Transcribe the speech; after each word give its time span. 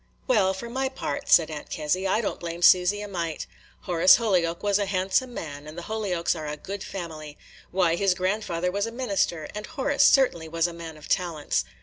"Well, 0.25 0.55
for 0.55 0.67
my 0.67 0.89
part," 0.89 1.29
said 1.29 1.51
Aunt 1.51 1.69
Kezzy, 1.69 2.07
"I 2.07 2.21
don't 2.21 2.39
blame 2.39 2.63
Susy 2.63 3.01
a 3.01 3.07
mite. 3.07 3.45
Horace 3.81 4.15
Holyoke 4.15 4.63
was 4.63 4.79
a 4.79 4.87
handsome 4.87 5.31
man, 5.31 5.67
and 5.67 5.77
the 5.77 5.83
Holyokes 5.83 6.35
are 6.35 6.47
a 6.47 6.57
good 6.57 6.83
family. 6.83 7.37
Why, 7.69 7.93
his 7.95 8.15
grandfather 8.15 8.71
was 8.71 8.87
a 8.87 8.91
minister, 8.91 9.47
and 9.53 9.67
Horace 9.67 10.03
certainly 10.05 10.49
was 10.49 10.65
a 10.65 10.73
man 10.73 10.97
of 10.97 11.07
talents. 11.07 11.65